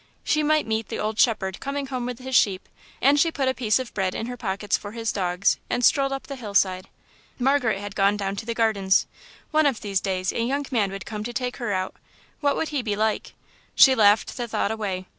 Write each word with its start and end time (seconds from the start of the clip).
She 0.23 0.41
might 0.41 0.65
meet 0.65 0.87
the 0.89 0.97
old 0.97 1.19
shepherd 1.19 1.59
coming 1.59 1.85
home 1.85 2.07
with 2.07 2.17
his 2.17 2.35
sheep, 2.35 2.67
and 3.03 3.19
she 3.19 3.29
put 3.31 3.47
a 3.47 3.53
piece 3.53 3.77
of 3.77 3.93
bread 3.93 4.15
in 4.15 4.25
her 4.25 4.35
pocket 4.35 4.73
for 4.73 4.93
his 4.93 5.11
dogs 5.11 5.59
and 5.69 5.85
strolled 5.85 6.11
up 6.11 6.25
the 6.25 6.35
hill 6.37 6.55
side. 6.55 6.89
Margaret 7.37 7.79
had 7.79 7.95
gone 7.95 8.17
down 8.17 8.35
to 8.37 8.45
the 8.47 8.55
Gardens. 8.55 9.05
One 9.51 9.67
of 9.67 9.81
these 9.81 9.99
days 10.01 10.33
a 10.33 10.41
young 10.41 10.65
man 10.71 10.89
would 10.91 11.05
come 11.05 11.23
to 11.23 11.33
take 11.33 11.57
her 11.57 11.71
out. 11.71 11.93
What 12.39 12.55
would 12.55 12.69
he 12.69 12.81
be 12.81 12.95
like? 12.95 13.33
She 13.75 13.93
laughed 13.93 14.35
the 14.37 14.47
thought 14.47 14.71
away. 14.71 15.05